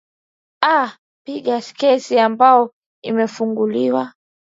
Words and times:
aa 0.73 0.87
pinga 1.23 1.57
kesi 1.79 2.15
ambao 2.19 2.63
imefunguliwa 3.09 4.03